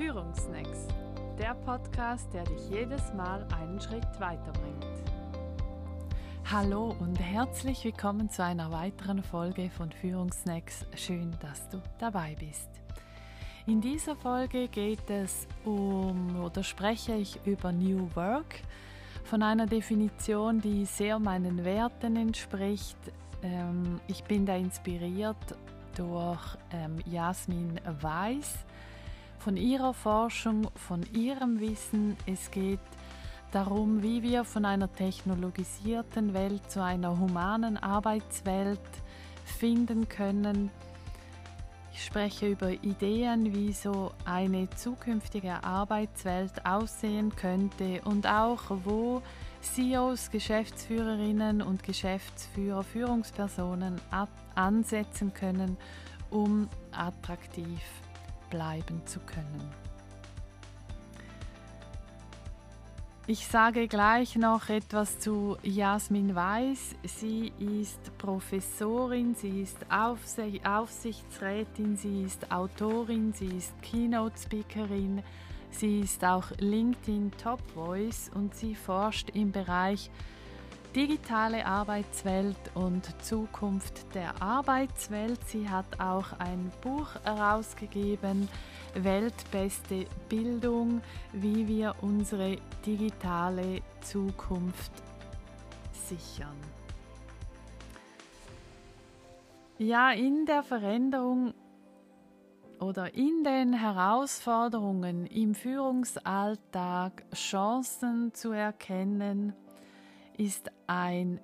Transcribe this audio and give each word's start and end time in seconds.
Führungsnacks, 0.00 0.88
der 1.38 1.54
Podcast, 1.56 2.32
der 2.32 2.44
dich 2.44 2.70
jedes 2.70 3.12
Mal 3.12 3.46
einen 3.60 3.78
Schritt 3.78 4.08
weiterbringt. 4.18 4.86
Hallo 6.50 6.96
und 7.00 7.16
herzlich 7.16 7.84
willkommen 7.84 8.30
zu 8.30 8.42
einer 8.42 8.72
weiteren 8.72 9.22
Folge 9.22 9.68
von 9.68 9.92
Führungsnacks. 9.92 10.86
Schön, 10.96 11.36
dass 11.42 11.68
du 11.68 11.82
dabei 11.98 12.34
bist. 12.40 12.70
In 13.66 13.82
dieser 13.82 14.16
Folge 14.16 14.68
geht 14.68 15.10
es 15.10 15.46
um 15.66 16.34
oder 16.42 16.62
spreche 16.62 17.16
ich 17.16 17.38
über 17.44 17.70
New 17.70 18.08
Work 18.14 18.54
von 19.24 19.42
einer 19.42 19.66
Definition, 19.66 20.62
die 20.62 20.86
sehr 20.86 21.18
meinen 21.18 21.62
Werten 21.62 22.16
entspricht. 22.16 22.96
Ähm, 23.42 24.00
ich 24.06 24.24
bin 24.24 24.46
da 24.46 24.56
inspiriert 24.56 25.36
durch 25.94 26.56
ähm, 26.72 26.96
Jasmin 27.04 27.78
Weiß 28.00 28.64
von 29.40 29.56
ihrer 29.56 29.94
Forschung, 29.94 30.68
von 30.76 31.02
ihrem 31.14 31.60
Wissen. 31.60 32.16
Es 32.26 32.50
geht 32.50 32.78
darum, 33.52 34.02
wie 34.02 34.22
wir 34.22 34.44
von 34.44 34.66
einer 34.66 34.92
technologisierten 34.92 36.34
Welt 36.34 36.70
zu 36.70 36.82
einer 36.84 37.18
humanen 37.18 37.78
Arbeitswelt 37.78 38.80
finden 39.44 40.08
können. 40.08 40.70
Ich 41.92 42.04
spreche 42.04 42.48
über 42.48 42.70
Ideen, 42.70 43.54
wie 43.54 43.72
so 43.72 44.12
eine 44.24 44.68
zukünftige 44.70 45.64
Arbeitswelt 45.64 46.64
aussehen 46.66 47.34
könnte 47.34 48.02
und 48.04 48.26
auch, 48.26 48.62
wo 48.84 49.22
CEOs, 49.62 50.30
Geschäftsführerinnen 50.30 51.62
und 51.62 51.82
Geschäftsführer, 51.82 52.82
Führungspersonen 52.82 54.00
ansetzen 54.54 55.32
können, 55.34 55.76
um 56.30 56.68
attraktiv 56.92 57.80
bleiben 58.50 59.00
zu 59.06 59.20
können. 59.20 59.70
Ich 63.26 63.46
sage 63.46 63.86
gleich 63.86 64.34
noch 64.34 64.70
etwas 64.70 65.20
zu 65.20 65.56
Jasmin 65.62 66.34
Weiß. 66.34 66.96
Sie 67.04 67.52
ist 67.60 68.18
Professorin, 68.18 69.36
sie 69.36 69.60
ist 69.60 69.78
Aufsichtsrätin, 69.88 71.96
sie 71.96 72.24
ist 72.24 72.50
Autorin, 72.50 73.32
sie 73.32 73.56
ist 73.56 73.72
Keynote-Speakerin, 73.82 75.22
sie 75.70 76.00
ist 76.00 76.24
auch 76.24 76.50
LinkedIn 76.58 77.30
Top 77.40 77.60
Voice 77.72 78.32
und 78.34 78.56
sie 78.56 78.74
forscht 78.74 79.30
im 79.30 79.52
Bereich 79.52 80.10
digitale 80.94 81.64
Arbeitswelt 81.66 82.56
und 82.74 83.04
Zukunft 83.22 84.14
der 84.14 84.42
Arbeitswelt. 84.42 85.38
Sie 85.46 85.68
hat 85.68 86.00
auch 86.00 86.32
ein 86.38 86.70
Buch 86.82 87.08
herausgegeben, 87.24 88.48
Weltbeste 88.94 90.06
Bildung, 90.28 91.00
wie 91.32 91.68
wir 91.68 91.94
unsere 92.00 92.56
digitale 92.84 93.82
Zukunft 94.00 94.90
sichern. 95.92 96.56
Ja, 99.78 100.10
in 100.10 100.44
der 100.44 100.62
Veränderung 100.62 101.54
oder 102.80 103.14
in 103.14 103.44
den 103.44 103.72
Herausforderungen 103.72 105.26
im 105.26 105.54
Führungsalltag 105.54 107.24
Chancen 107.32 108.34
zu 108.34 108.52
erkennen, 108.52 109.54
ist 110.40 110.70
ein 110.86 111.38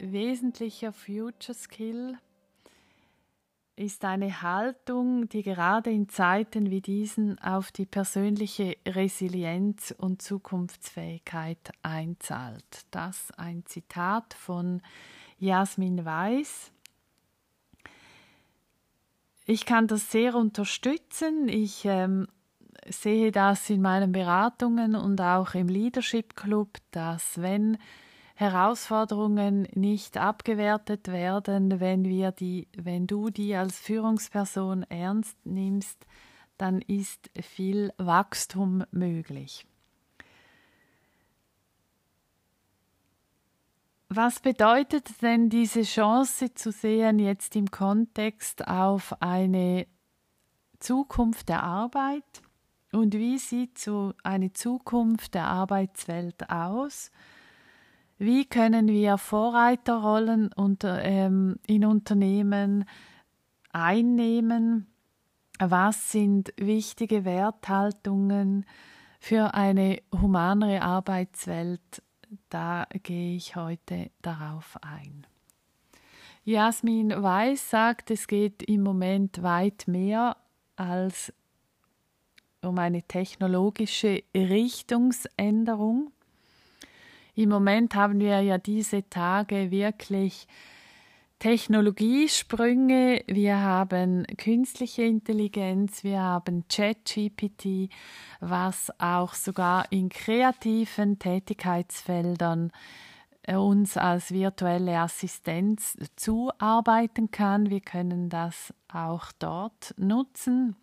wesentlicher 0.00 0.92
Future 0.92 1.56
Skill, 1.56 2.18
ist 3.76 4.04
eine 4.04 4.42
Haltung, 4.42 5.28
die 5.28 5.44
gerade 5.44 5.92
in 5.92 6.08
Zeiten 6.08 6.68
wie 6.68 6.80
diesen 6.80 7.38
auf 7.38 7.70
die 7.70 7.86
persönliche 7.86 8.76
Resilienz 8.84 9.94
und 9.96 10.20
Zukunftsfähigkeit 10.20 11.70
einzahlt. 11.84 12.86
Das 12.90 13.30
ein 13.36 13.64
Zitat 13.66 14.34
von 14.34 14.82
Jasmin 15.38 16.04
Weiß. 16.04 16.72
Ich 19.46 19.64
kann 19.64 19.86
das 19.86 20.10
sehr 20.10 20.34
unterstützen. 20.34 21.48
Ich 21.48 21.84
ähm, 21.84 22.26
sehe 22.88 23.30
das 23.30 23.70
in 23.70 23.80
meinen 23.80 24.10
Beratungen 24.10 24.96
und 24.96 25.20
auch 25.20 25.54
im 25.54 25.68
Leadership 25.68 26.34
Club, 26.34 26.78
dass 26.90 27.40
wenn 27.40 27.78
Herausforderungen 28.38 29.66
nicht 29.74 30.16
abgewertet 30.16 31.08
werden, 31.08 31.80
wenn 31.80 32.04
wir 32.04 32.30
die, 32.30 32.68
wenn 32.76 33.08
du 33.08 33.30
die 33.30 33.56
als 33.56 33.80
Führungsperson 33.80 34.84
ernst 34.84 35.36
nimmst, 35.44 36.06
dann 36.56 36.80
ist 36.80 37.30
viel 37.40 37.92
Wachstum 37.98 38.84
möglich. 38.92 39.66
Was 44.08 44.38
bedeutet 44.38 45.20
denn 45.20 45.50
diese 45.50 45.82
Chance 45.82 46.54
zu 46.54 46.70
sehen 46.70 47.18
jetzt 47.18 47.56
im 47.56 47.72
Kontext 47.72 48.68
auf 48.68 49.20
eine 49.20 49.88
Zukunft 50.78 51.48
der 51.48 51.64
Arbeit? 51.64 52.42
Und 52.92 53.14
wie 53.14 53.38
sieht 53.38 53.78
so 53.78 54.14
eine 54.22 54.52
Zukunft 54.52 55.34
der 55.34 55.48
Arbeitswelt 55.48 56.48
aus? 56.48 57.10
Wie 58.18 58.44
können 58.46 58.88
wir 58.88 59.16
Vorreiterrollen 59.16 60.52
unter, 60.52 61.02
ähm, 61.04 61.60
in 61.66 61.84
Unternehmen 61.84 62.84
einnehmen? 63.72 64.88
Was 65.60 66.12
sind 66.12 66.52
wichtige 66.56 67.24
Werthaltungen 67.24 68.66
für 69.20 69.54
eine 69.54 70.00
humanere 70.20 70.82
Arbeitswelt? 70.82 72.02
Da 72.48 72.86
gehe 73.02 73.36
ich 73.36 73.56
heute 73.56 74.10
darauf 74.20 74.76
ein. 74.82 75.26
Jasmin 76.44 77.10
Weiß 77.10 77.70
sagt, 77.70 78.10
es 78.10 78.26
geht 78.26 78.62
im 78.62 78.82
Moment 78.82 79.42
weit 79.42 79.86
mehr 79.86 80.36
als 80.76 81.32
um 82.62 82.78
eine 82.78 83.02
technologische 83.02 84.22
Richtungsänderung. 84.34 86.10
Im 87.38 87.50
Moment 87.50 87.94
haben 87.94 88.18
wir 88.18 88.40
ja 88.40 88.58
diese 88.58 89.08
Tage 89.08 89.70
wirklich 89.70 90.48
Technologiesprünge, 91.38 93.22
wir 93.28 93.60
haben 93.60 94.26
künstliche 94.36 95.04
Intelligenz, 95.04 96.02
wir 96.02 96.20
haben 96.20 96.64
ChatGPT, 96.68 97.90
was 98.40 98.90
auch 98.98 99.34
sogar 99.34 99.86
in 99.92 100.08
kreativen 100.08 101.20
Tätigkeitsfeldern 101.20 102.72
uns 103.46 103.96
als 103.96 104.32
virtuelle 104.32 104.98
Assistenz 104.98 105.96
zuarbeiten 106.16 107.30
kann. 107.30 107.70
Wir 107.70 107.82
können 107.82 108.30
das 108.30 108.74
auch 108.92 109.30
dort 109.38 109.94
nutzen. 109.96 110.74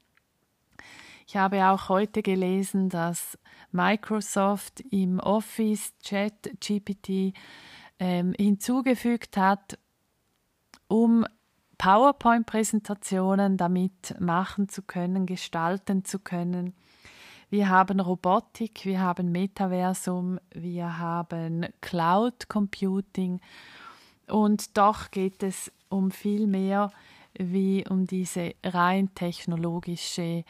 Ich 1.28 1.36
habe 1.36 1.68
auch 1.70 1.90
heute 1.90 2.22
gelesen, 2.22 2.90
dass 2.90 3.38
Microsoft 3.72 4.82
im 4.92 5.20
Office 5.20 5.98
Chat 6.04 6.52
GPT 6.60 7.34
ähm, 7.98 8.36
hinzugefügt 8.38 9.36
hat, 9.36 9.80
um 10.88 11.26
PowerPoint-Präsentationen 11.80 13.58
damit 13.58 14.16
machen 14.20 14.70
zu 14.70 14.84
können, 14.84 15.26
gestalten 15.26 16.06
zu 16.06 16.20
können. 16.20 16.76
Wir 17.50 17.70
haben 17.70 18.00
Robotik, 18.00 18.86
wir 18.86 19.00
haben 19.00 19.32
Metaversum, 19.32 20.40
wir 20.54 21.00
haben 21.00 21.66
Cloud 21.82 22.50
Computing 22.50 23.42
und 24.28 24.78
doch 24.78 25.10
geht 25.10 25.42
es 25.42 25.72
um 25.90 26.12
viel 26.12 26.46
mehr 26.46 26.92
wie 27.38 27.86
um 27.88 28.06
diese 28.06 28.54
rein 28.64 29.14
technologische 29.14 30.44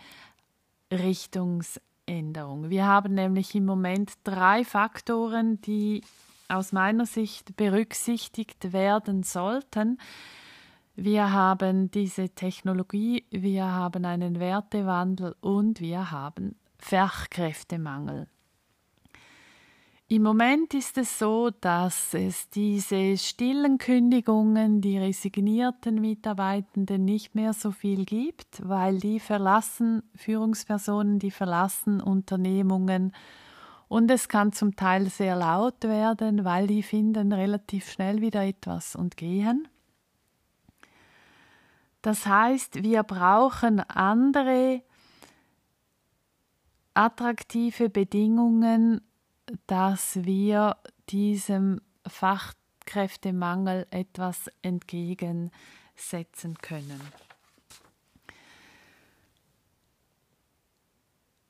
Richtungsänderung. 0.91 2.69
Wir 2.69 2.85
haben 2.85 3.13
nämlich 3.13 3.55
im 3.55 3.65
Moment 3.65 4.13
drei 4.23 4.63
Faktoren, 4.63 5.59
die 5.61 6.01
aus 6.47 6.71
meiner 6.71 7.05
Sicht 7.05 7.55
berücksichtigt 7.55 8.71
werden 8.71 9.23
sollten. 9.23 9.99
Wir 10.95 11.31
haben 11.31 11.91
diese 11.91 12.29
Technologie, 12.29 13.25
wir 13.29 13.65
haben 13.65 14.05
einen 14.05 14.39
Wertewandel 14.39 15.35
und 15.41 15.81
wir 15.81 16.11
haben 16.11 16.55
Fachkräftemangel. 16.77 18.27
Im 20.07 20.21
Moment 20.21 20.75
ist 20.75 20.99
es 20.99 21.17
so, 21.17 21.49
dass 21.49 22.13
es 22.13 22.47
diese 22.51 23.17
stillen 23.17 23.79
Kündigungen, 23.79 24.79
die 24.79 24.99
resignierten 24.99 25.99
Mitarbeitenden 25.99 27.03
nicht 27.05 27.33
mehr 27.33 27.53
so 27.53 27.71
viel 27.71 28.05
gibt, 28.05 28.61
weil 28.67 28.99
die 28.99 29.19
verlassen 29.19 30.03
Führungspersonen, 30.13 31.17
die 31.17 31.31
verlassen 31.31 32.01
Unternehmungen 32.01 33.13
und 33.87 34.11
es 34.11 34.29
kann 34.29 34.51
zum 34.51 34.75
Teil 34.75 35.09
sehr 35.09 35.35
laut 35.35 35.83
werden, 35.83 36.45
weil 36.45 36.67
die 36.67 36.83
finden 36.83 37.31
relativ 37.31 37.89
schnell 37.89 38.21
wieder 38.21 38.43
etwas 38.43 38.95
und 38.95 39.17
gehen. 39.17 39.67
Das 42.03 42.27
heißt, 42.27 42.83
wir 42.83 43.01
brauchen 43.01 43.79
andere 43.79 44.83
attraktive 46.93 47.89
Bedingungen, 47.89 49.01
dass 49.67 50.23
wir 50.23 50.77
diesem 51.09 51.81
Fachkräftemangel 52.07 53.87
etwas 53.91 54.49
entgegensetzen 54.61 55.51
können. 56.61 57.01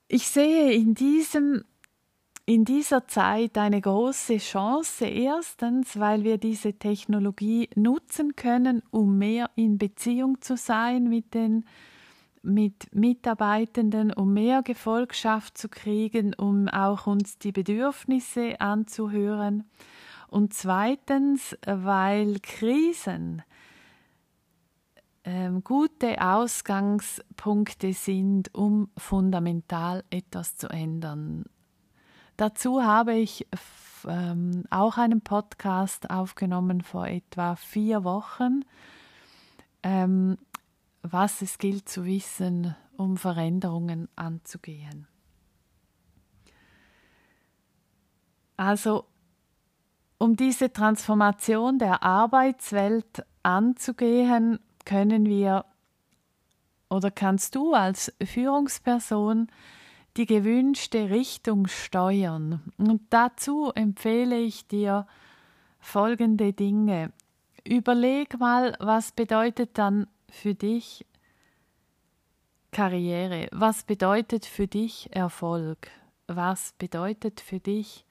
Ich 0.08 0.28
sehe 0.28 0.72
in 0.74 0.94
diesem 0.94 1.64
in 2.46 2.64
dieser 2.64 3.08
Zeit 3.08 3.58
eine 3.58 3.82
große 3.82 4.38
Chance. 4.38 5.06
Erstens, 5.06 6.00
weil 6.00 6.24
wir 6.24 6.38
diese 6.38 6.74
Technologie 6.74 7.70
nutzen 7.76 8.36
können, 8.36 8.84
um 8.92 9.18
mehr 9.18 9.50
in 9.56 9.80
Beziehung 9.80 10.42
zu 10.42 10.56
sein 10.56 11.10
mit 11.10 11.34
den 11.34 11.66
mit 12.46 12.94
Mitarbeitenden, 12.94 14.14
um 14.14 14.34
mehr 14.34 14.62
Gefolgschaft 14.64 15.58
zu 15.58 15.70
kriegen, 15.70 16.34
um 16.34 16.68
auch 16.68 17.08
uns 17.08 17.38
die 17.38 17.52
Bedürfnisse 17.52 18.62
anzuhören. 18.62 19.64
Und 20.28 20.54
zweitens, 20.54 21.58
weil 21.66 22.40
Krisen 22.42 23.44
ähm, 25.24 25.64
gute 25.64 26.22
Ausgangspunkte 26.22 27.94
sind, 27.94 28.54
um 28.54 28.90
fundamental 28.98 30.04
etwas 30.10 30.56
zu 30.56 30.68
ändern. 30.68 31.46
Dazu 32.38 32.84
habe 32.84 33.14
ich 33.14 33.48
ähm, 34.08 34.66
auch 34.70 34.98
einen 34.98 35.22
Podcast 35.22 36.10
aufgenommen 36.10 36.82
vor 36.82 37.08
etwa 37.08 37.56
vier 37.56 38.04
Wochen, 38.04 38.66
ähm, 39.84 40.38
was 41.12 41.42
es 41.42 41.58
gilt 41.58 41.88
zu 41.90 42.06
wissen, 42.06 42.76
um 42.98 43.18
Veränderungen 43.18 44.10
anzugehen. 44.16 45.08
Also, 48.58 49.06
um 50.18 50.36
diese 50.36 50.72
Transformation 50.72 51.78
der 51.78 52.04
Arbeitswelt 52.04 53.26
anzugehen, 53.44 54.60
können 54.86 55.26
wir 55.26 55.66
oder 56.90 57.12
kannst 57.12 57.56
du 57.56 57.74
als 57.74 58.14
Führungsperson 58.24 59.48
die 60.18 60.26
gewünschte 60.26 61.10
Richtung 61.10 61.68
steuern. 61.68 62.62
Und 62.78 63.02
dazu 63.10 63.72
empfehle 63.74 64.38
ich 64.38 64.68
dir 64.68 65.08
folgende 65.80 66.54
Dinge. 66.54 67.12
Überleg 67.68 68.40
mal, 68.40 68.76
was 68.80 69.12
bedeutet 69.12 69.78
dann 69.78 70.08
für 70.36 70.54
dich 70.54 71.06
Karriere? 72.72 73.48
Was 73.52 73.84
bedeutet 73.84 74.46
für 74.46 74.68
dich 74.68 75.10
Erfolg? 75.16 75.90
Was 76.28 76.74
bedeutet 76.78 77.40
für 77.40 77.60
dich 77.60 78.06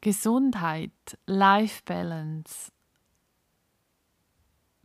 Gesundheit, 0.00 0.92
Life 1.26 1.82
Balance, 1.84 2.70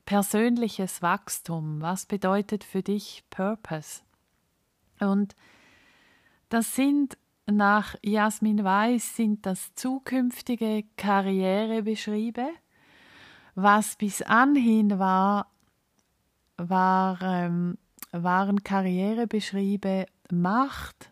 persönliches 0.05 1.01
Wachstum? 1.01 1.81
Was 1.81 2.05
bedeutet 2.05 2.63
für 2.63 2.81
dich 2.81 3.23
Purpose? 3.29 4.01
Und 4.99 5.35
das 6.47 6.75
sind 6.75 7.17
nach 7.45 7.95
Jasmin 8.03 8.63
Weiß 8.63 9.15
sind 9.15 9.45
das 9.45 9.73
zukünftige 9.75 10.83
Karrierebeschriebe. 10.97 12.47
Was 13.55 13.95
bis 13.95 14.21
anhin 14.21 14.99
war, 14.99 15.51
war 16.59 17.21
ähm, 17.21 17.77
waren 18.11 18.63
Karrierebeschriebe 18.63 20.05
Macht, 20.31 21.11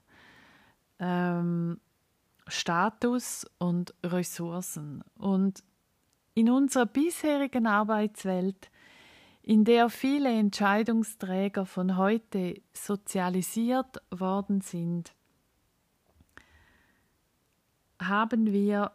ähm, 1.00 1.80
Status 2.48 3.46
und 3.58 3.94
Ressourcen. 4.04 5.04
Und 5.16 5.64
in 6.34 6.50
unserer 6.50 6.86
bisherigen 6.86 7.68
Arbeitswelt, 7.68 8.70
in 9.42 9.64
der 9.64 9.90
viele 9.90 10.30
Entscheidungsträger 10.30 11.66
von 11.66 11.98
heute 11.98 12.62
sozialisiert 12.74 13.98
worden 14.12 14.62
sind, 14.62 15.14
haben 18.00 18.52
wir 18.52 18.92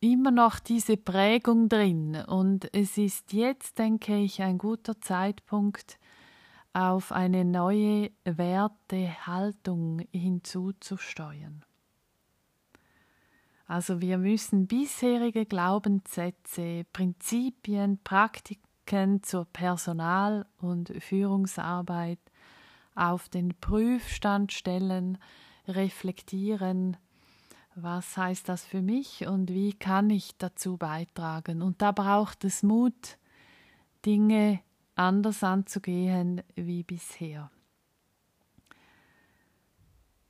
immer 0.00 0.30
noch 0.30 0.58
diese 0.58 0.96
Prägung 0.96 1.68
drin. 1.68 2.16
Und 2.26 2.72
es 2.74 2.98
ist 2.98 3.32
jetzt, 3.32 3.78
denke 3.78 4.16
ich, 4.16 4.42
ein 4.42 4.58
guter 4.58 5.00
Zeitpunkt, 5.00 5.98
auf 6.72 7.12
eine 7.12 7.44
neue 7.44 8.10
Wertehaltung 8.24 10.06
hinzuzusteuern. 10.12 11.64
Also 13.66 14.00
wir 14.00 14.16
müssen 14.16 14.66
bisherige 14.66 15.44
Glaubenssätze, 15.44 16.84
Prinzipien, 16.92 17.98
Praktiken 18.02 19.22
zur 19.22 19.44
Personal- 19.46 20.46
und 20.58 20.92
Führungsarbeit 21.02 22.20
auf 22.94 23.28
den 23.28 23.54
Prüfstand 23.60 24.52
stellen, 24.52 25.18
reflektieren, 25.66 26.96
was 27.82 28.16
heißt 28.16 28.48
das 28.48 28.64
für 28.64 28.82
mich 28.82 29.26
und 29.26 29.50
wie 29.50 29.72
kann 29.72 30.10
ich 30.10 30.36
dazu 30.38 30.76
beitragen. 30.76 31.62
Und 31.62 31.82
da 31.82 31.92
braucht 31.92 32.44
es 32.44 32.62
Mut, 32.62 33.18
Dinge 34.04 34.60
anders 34.94 35.42
anzugehen 35.44 36.42
wie 36.54 36.82
bisher. 36.82 37.50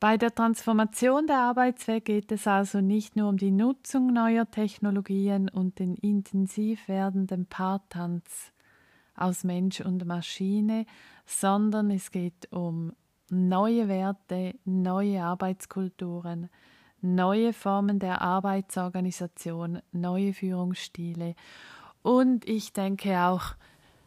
Bei 0.00 0.16
der 0.16 0.32
Transformation 0.32 1.26
der 1.26 1.38
Arbeitswelt 1.38 2.04
geht 2.04 2.30
es 2.30 2.46
also 2.46 2.80
nicht 2.80 3.16
nur 3.16 3.28
um 3.28 3.36
die 3.36 3.50
Nutzung 3.50 4.12
neuer 4.12 4.48
Technologien 4.48 5.48
und 5.48 5.80
den 5.80 5.94
intensiv 5.94 6.86
werdenden 6.86 7.46
Paartanz 7.46 8.52
aus 9.16 9.42
Mensch 9.42 9.80
und 9.80 10.06
Maschine, 10.06 10.86
sondern 11.26 11.90
es 11.90 12.12
geht 12.12 12.52
um 12.52 12.92
neue 13.28 13.88
Werte, 13.88 14.54
neue 14.64 15.22
Arbeitskulturen, 15.24 16.48
neue 17.00 17.52
Formen 17.52 17.98
der 17.98 18.22
Arbeitsorganisation, 18.22 19.82
neue 19.92 20.32
Führungsstile 20.32 21.34
und 22.02 22.48
ich 22.48 22.72
denke 22.72 23.20
auch 23.20 23.56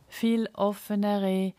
viel 0.07 0.49
offenere, 0.53 1.53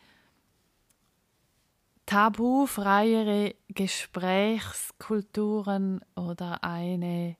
tabufreiere 2.05 3.55
Gesprächskulturen 3.69 6.01
oder 6.15 6.63
eine 6.63 7.37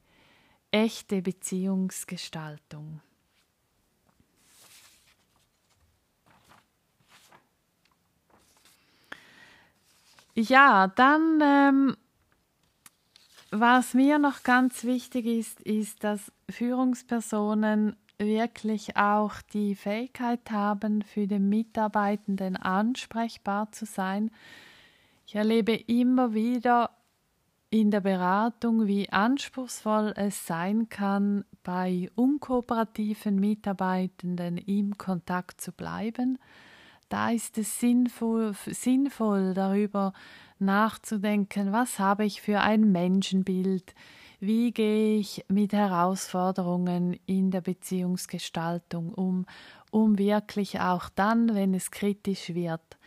echte 0.72 1.22
Beziehungsgestaltung. 1.22 3.02
Ja, 10.36 10.88
dann 10.88 11.40
ähm, 11.44 11.96
was 13.56 13.94
mir 13.94 14.18
noch 14.18 14.42
ganz 14.42 14.84
wichtig 14.84 15.28
ist, 15.28 15.62
ist, 15.62 16.04
dass 16.04 16.32
Führungspersonen 16.50 17.96
wirklich 18.18 18.98
auch 18.98 19.36
die 19.54 19.76
Fähigkeit 19.76 20.50
haben, 20.50 21.04
für 21.04 21.28
den 21.28 21.50
Mitarbeitenden 21.50 22.56
ansprechbar 22.56 23.72
zu 23.72 23.86
sein. 23.86 24.32
Ich 25.28 25.36
erlebe 25.36 25.76
immer 25.76 26.34
wieder 26.34 26.90
in 27.70 27.92
der 27.92 28.02
Beratung, 28.02 28.88
wie 28.88 29.12
anspruchsvoll 29.12 30.14
es 30.16 30.48
sein 30.48 30.90
kann, 30.90 31.46
bei 31.62 32.10
unkooperativen 32.16 33.40
Mitarbeitenden 33.40 34.58
im 34.58 34.98
Kontakt 34.98 35.62
zu 35.62 35.72
bleiben. 35.72 36.40
Da 37.14 37.30
ist 37.30 37.60
es 37.60 37.80
sinnvoll, 37.80 38.56
sinnvoll 38.66 39.54
darüber 39.54 40.14
nachzudenken, 40.58 41.72
was 41.72 42.00
habe 42.00 42.26
ich 42.26 42.42
für 42.42 42.62
ein 42.62 42.92
Menschenbild, 42.92 43.94
wie 44.40 44.72
gehe 44.72 45.20
ich 45.20 45.46
mit 45.48 45.74
Herausforderungen 45.74 47.20
in 47.28 47.52
der 47.52 47.62
Beziehungsgestaltung 47.62 49.14
um, 49.14 49.46
um 49.92 50.18
wirklich 50.18 50.80
auch 50.80 51.08
dann, 51.10 51.54
wenn 51.54 51.76
es 51.76 51.92
kritisch 51.92 52.56
wird, 52.56 52.98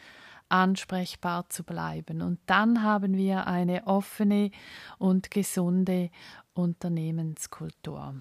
ansprechbar 0.49 1.49
zu 1.49 1.65
bleiben. 1.65 2.23
Und 2.23 2.39
dann 2.47 2.85
haben 2.85 3.17
wir 3.17 3.49
eine 3.49 3.89
offene 3.89 4.53
und 4.99 5.33
gesunde 5.33 6.11
Unternehmenskultur. 6.55 8.15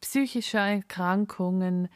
psychischer 0.00 0.60
Erkrankungen, 0.60 1.88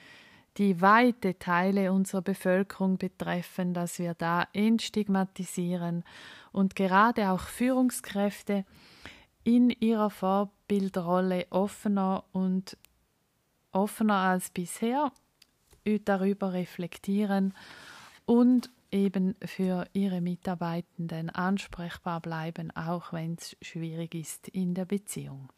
die 0.57 0.81
weite 0.81 1.39
Teile 1.39 1.93
unserer 1.93 2.23
Bevölkerung 2.23 2.99
betreffen, 2.99 3.75
dass 3.75 4.01
wir 4.01 4.15
da 4.15 4.49
entstigmatisieren 4.55 6.03
und 6.51 6.75
gerade 6.75 7.31
auch 7.31 7.43
Führungskräfte 7.43 8.65
in 9.45 9.71
ihrer 9.71 10.11
Vorbildrolle 10.11 11.47
offener 11.51 12.25
und 12.33 12.77
offener 13.71 14.17
als 14.17 14.51
bisher 14.51 15.13
darüber 15.85 16.55
reflektieren 16.55 17.55
und 18.27 18.69
eben 18.91 19.35
für 19.45 19.87
ihre 19.93 20.21
Mitarbeitenden 20.21 21.31
ansprechbar 21.31 22.21
bleiben, 22.21 22.71
auch 22.73 23.13
wenn 23.13 23.35
es 23.35 23.57
schwierig 23.63 24.15
ist 24.15 24.49
in 24.49 24.75
der 24.75 24.85
Beziehung. 24.85 25.49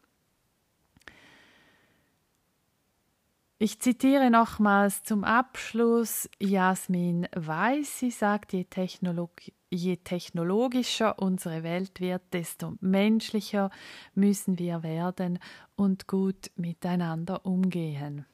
Ich 3.63 3.79
zitiere 3.79 4.31
nochmals 4.31 5.03
zum 5.03 5.23
Abschluss 5.23 6.27
Jasmin 6.39 7.27
Weiß. 7.35 7.99
Sie 7.99 8.09
sagt, 8.09 8.53
je, 8.53 8.63
Technolog 8.63 9.29
je 9.69 9.97
technologischer 9.97 11.19
unsere 11.19 11.63
Welt 11.63 11.99
wird, 11.99 12.21
desto 12.33 12.73
menschlicher 12.81 13.69
müssen 14.15 14.59
wir 14.59 14.83
werden 14.83 15.39
und 15.75 16.07
gut 16.07 16.51
miteinander 16.55 17.45
umgehen. 17.45 18.25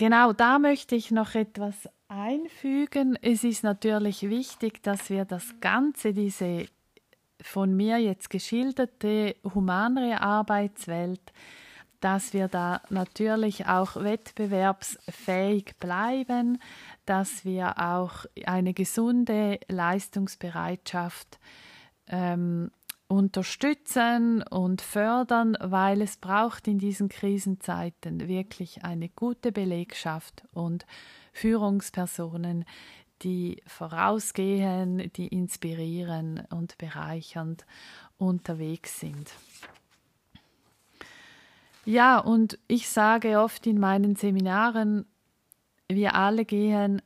Genau 0.00 0.32
da 0.32 0.58
möchte 0.58 0.96
ich 0.96 1.10
noch 1.10 1.34
etwas 1.34 1.86
einfügen. 2.08 3.18
Es 3.20 3.44
ist 3.44 3.62
natürlich 3.64 4.22
wichtig, 4.30 4.82
dass 4.82 5.10
wir 5.10 5.26
das 5.26 5.60
Ganze, 5.60 6.14
diese 6.14 6.64
von 7.42 7.76
mir 7.76 7.98
jetzt 7.98 8.30
geschilderte 8.30 9.36
humanere 9.52 10.22
Arbeitswelt, 10.22 11.20
dass 12.00 12.32
wir 12.32 12.48
da 12.48 12.80
natürlich 12.88 13.66
auch 13.66 13.96
wettbewerbsfähig 13.96 15.74
bleiben, 15.78 16.62
dass 17.04 17.44
wir 17.44 17.78
auch 17.78 18.24
eine 18.46 18.72
gesunde 18.72 19.60
Leistungsbereitschaft 19.68 21.38
ähm, 22.06 22.70
unterstützen 23.10 24.44
und 24.44 24.80
fördern, 24.82 25.56
weil 25.60 26.00
es 26.00 26.16
braucht 26.16 26.68
in 26.68 26.78
diesen 26.78 27.08
Krisenzeiten 27.08 28.28
wirklich 28.28 28.84
eine 28.84 29.08
gute 29.08 29.50
Belegschaft 29.50 30.44
und 30.52 30.86
Führungspersonen, 31.32 32.64
die 33.22 33.62
vorausgehen, 33.66 35.10
die 35.16 35.26
inspirieren 35.26 36.46
und 36.50 36.78
bereichernd 36.78 37.66
unterwegs 38.16 39.00
sind. 39.00 39.32
Ja, 41.84 42.20
und 42.20 42.60
ich 42.68 42.88
sage 42.88 43.40
oft 43.40 43.66
in 43.66 43.80
meinen 43.80 44.14
Seminaren, 44.14 45.04
wir 45.88 46.14
alle 46.14 46.44
gehen 46.44 47.02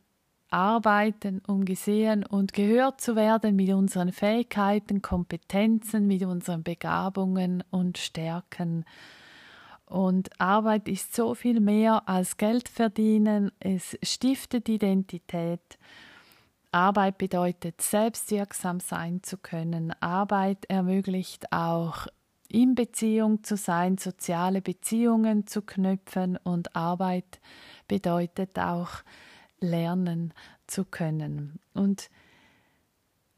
arbeiten, 0.54 1.42
um 1.48 1.64
gesehen 1.64 2.24
und 2.24 2.52
gehört 2.52 3.00
zu 3.00 3.16
werden 3.16 3.56
mit 3.56 3.70
unseren 3.70 4.12
Fähigkeiten, 4.12 5.02
Kompetenzen, 5.02 6.06
mit 6.06 6.22
unseren 6.22 6.62
Begabungen 6.62 7.64
und 7.70 7.98
Stärken. 7.98 8.84
Und 9.84 10.30
Arbeit 10.40 10.88
ist 10.88 11.14
so 11.16 11.34
viel 11.34 11.58
mehr 11.58 12.08
als 12.08 12.36
Geld 12.36 12.68
verdienen, 12.68 13.50
es 13.58 13.98
stiftet 14.00 14.68
Identität. 14.68 15.76
Arbeit 16.70 17.18
bedeutet, 17.18 17.80
selbstwirksam 17.80 18.78
sein 18.78 19.24
zu 19.24 19.38
können. 19.38 19.92
Arbeit 20.00 20.66
ermöglicht 20.66 21.52
auch 21.52 22.06
in 22.48 22.76
Beziehung 22.76 23.42
zu 23.42 23.56
sein, 23.56 23.98
soziale 23.98 24.62
Beziehungen 24.62 25.48
zu 25.48 25.62
knüpfen 25.62 26.36
und 26.36 26.76
Arbeit 26.76 27.40
bedeutet 27.88 28.56
auch 28.56 29.02
lernen 29.60 30.32
zu 30.66 30.84
können. 30.84 31.58
Und 31.72 32.10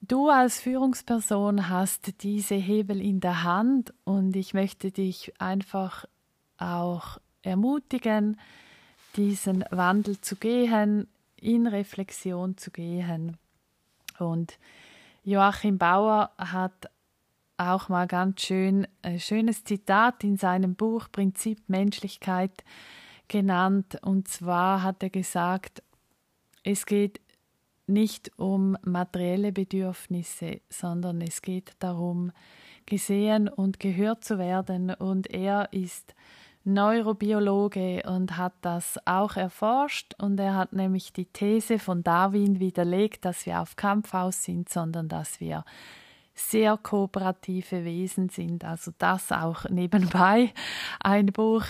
du 0.01 0.29
als 0.29 0.61
Führungsperson 0.61 1.69
hast 1.69 2.23
diese 2.23 2.55
Hebel 2.55 3.01
in 3.01 3.21
der 3.21 3.43
Hand 3.43 3.93
und 4.05 4.37
ich 4.37 4.55
möchte 4.55 4.91
dich 4.91 5.33
einfach 5.41 6.05
auch 6.59 7.19
ermutigen, 7.43 8.39
diesen 9.17 9.65
Wandel 9.71 10.21
zu 10.21 10.37
gehen, 10.37 11.09
in 11.37 11.67
Reflexion 11.67 12.57
zu 12.57 12.71
gehen. 12.71 13.37
Und 14.19 14.59
Joachim 15.23 15.79
Bauer 15.79 16.31
hat 16.39 16.91
auch 17.57 17.89
mal 17.89 18.07
ganz 18.07 18.43
schön 18.43 18.87
ein 19.03 19.19
schönes 19.19 19.65
Zitat 19.65 20.25
in 20.25 20.37
seinem 20.37 20.75
Buch 20.75 21.09
Prinzip 21.11 21.69
Menschlichkeit 21.69 22.65
genannt. 23.29 23.99
Und 24.03 24.29
zwar 24.29 24.83
hat 24.83 25.03
er 25.03 25.11
gesagt, 25.11 25.83
es 26.67 26.85
geht 26.85 27.21
nicht 27.87 28.33
um 28.39 28.77
materielle 28.83 29.53
Bedürfnisse, 29.53 30.61
sondern 30.69 31.21
es 31.21 31.41
geht 31.41 31.75
darum, 31.79 32.33
gesehen 32.87 33.49
und 33.49 33.79
gehört 33.79 34.25
zu 34.25 34.39
werden. 34.39 34.91
Und 34.91 35.31
er 35.31 35.73
ist 35.73 36.15
Neurobiologe 36.65 38.03
und 38.05 38.37
hat 38.37 38.55
das 38.63 38.99
auch 39.05 39.37
erforscht. 39.37 40.15
Und 40.21 40.41
er 40.41 40.57
hat 40.57 40.73
nämlich 40.73 41.13
die 41.13 41.27
These 41.27 41.79
von 41.79 42.03
Darwin 42.03 42.59
widerlegt, 42.59 43.25
dass 43.25 43.47
wir 43.47 43.61
auf 43.61 43.77
Kampf 43.77 44.13
aus 44.13 44.43
sind, 44.43 44.69
sondern 44.69 45.09
dass 45.09 45.41
wir 45.41 45.65
sehr 46.35 46.77
kooperative 46.77 47.85
Wesen 47.85 48.29
sind. 48.29 48.65
Also 48.65 48.91
das 48.99 49.31
auch 49.31 49.69
nebenbei 49.71 50.53
ein 50.99 51.27
Buch, 51.27 51.65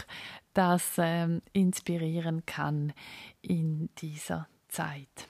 das 0.54 0.94
ähm, 0.96 1.42
inspirieren 1.52 2.46
kann 2.46 2.94
in 3.42 3.90
dieser 3.98 4.48
Zeit. 4.76 5.28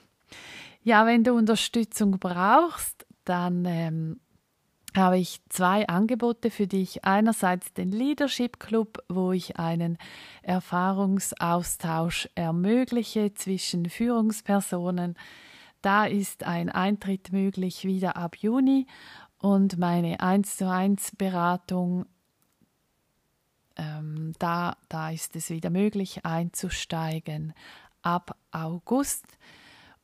Ja, 0.83 1.05
wenn 1.05 1.23
du 1.23 1.33
Unterstützung 1.33 2.19
brauchst, 2.19 3.05
dann 3.23 3.65
ähm, 3.65 4.19
habe 4.95 5.17
ich 5.17 5.39
zwei 5.49 5.87
Angebote 5.87 6.51
für 6.51 6.67
dich. 6.67 7.05
Einerseits 7.05 7.73
den 7.73 7.91
Leadership 7.91 8.59
Club, 8.59 9.03
wo 9.07 9.31
ich 9.31 9.57
einen 9.57 9.97
Erfahrungsaustausch 10.41 12.29
ermögliche 12.35 13.33
zwischen 13.33 13.89
Führungspersonen. 13.89 15.15
Da 15.81 16.05
ist 16.05 16.43
ein 16.43 16.69
Eintritt 16.69 17.31
möglich 17.31 17.85
wieder 17.85 18.17
ab 18.17 18.35
Juni 18.37 18.87
und 19.39 19.77
meine 19.77 20.19
1 20.19 20.57
zu 20.57 20.69
1 20.69 21.15
Beratung, 21.17 22.05
ähm, 23.77 24.33
da, 24.39 24.75
da 24.89 25.11
ist 25.11 25.35
es 25.35 25.49
wieder 25.51 25.69
möglich 25.69 26.25
einzusteigen 26.25 27.53
ab 28.01 28.35
August. 28.51 29.25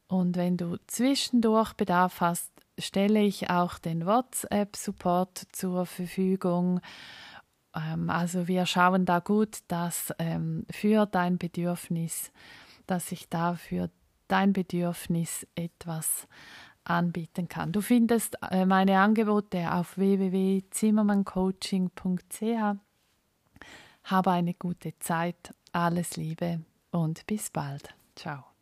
Und 0.08 0.36
wenn 0.36 0.58
du 0.58 0.78
zwischendurch 0.88 1.74
Bedarf 1.74 2.22
hast, 2.22 2.52
stelle 2.78 3.22
ich 3.22 3.50
auch 3.50 3.80
den 3.80 4.06
WhatsApp-Support 4.06 5.48
zur 5.52 5.86
Verfügung. 5.86 6.82
Ähm, 7.76 8.10
also 8.10 8.48
wir 8.48 8.66
schauen 8.66 9.06
da 9.06 9.20
gut, 9.20 9.60
dass 9.68 10.14
ähm, 10.20 10.66
für 10.70 11.06
dein 11.06 11.38
Bedürfnis, 11.38 12.32
dass 12.88 13.12
ich 13.12 13.28
da 13.30 13.56
für 13.56 13.90
dein 14.28 14.54
Bedürfnis 14.54 15.46
etwas 15.56 16.28
anbieten 16.84 17.48
kann. 17.48 17.72
Du 17.72 17.82
findest 17.82 18.38
äh, 18.52 18.66
meine 18.66 19.00
Angebote 19.00 19.72
auf 19.72 19.98
www.zimmermanncoaching.ch. 19.98 22.78
Habe 24.04 24.32
eine 24.32 24.54
gute 24.54 25.00
Zeit, 25.00 25.56
alles 25.72 26.18
Liebe 26.18 26.60
und 26.94 27.26
bis 27.28 27.50
bald. 27.50 27.94
Ciao. 28.16 28.53